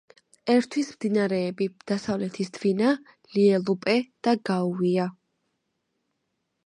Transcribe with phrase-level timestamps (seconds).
[0.51, 2.95] ერთვის მდინარეები: დასავლეთის დვინა,
[3.37, 3.97] ლიელუპე
[4.29, 5.07] და გაუია.